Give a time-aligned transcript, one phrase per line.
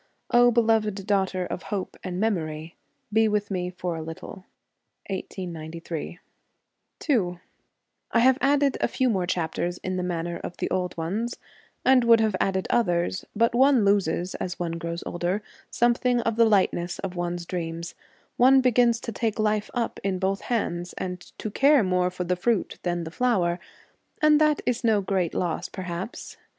[0.31, 2.75] O beloved daughter of Hope and Memory,
[3.13, 4.45] be with me for a little.
[5.11, 6.17] 1893.
[7.07, 7.39] 11
[8.11, 11.35] I have added a few more chapters in the manner of the old ones,
[11.85, 16.45] and would have added others, but one loses, as one grows older, something of the
[16.45, 17.93] lightness of one's dreams;
[18.37, 22.35] one begins to take life up in both hands, and to care more for the
[22.35, 23.59] fruit than the flower,
[24.19, 26.37] and that is no great loss perhaps.